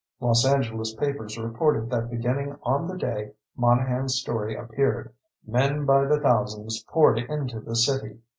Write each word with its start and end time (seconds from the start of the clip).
Los 0.19 0.43
Angeles 0.47 0.95
papers 0.95 1.37
reported 1.37 1.91
that 1.91 2.09
beginning 2.09 2.55
on 2.63 2.87
the 2.87 2.97
day 2.97 3.33
Monahan's 3.55 4.15
story 4.15 4.55
appeared, 4.55 5.13
men 5.45 5.85
by 5.85 6.05
the 6.05 6.19
thousands 6.19 6.83
poured 6.89 7.19
into 7.19 7.59
the 7.59 7.75
city. 7.75 8.17